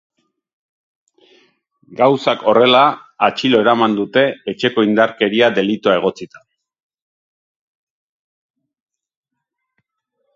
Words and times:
Gauzak 1.99 2.45
horrela, 2.53 2.79
atxilo 3.27 3.61
eraman 3.65 3.93
dute 3.99 4.23
etxeko 4.53 4.85
indarkeria 4.87 5.51
delitua 5.59 5.97
egotzita. 6.01 6.43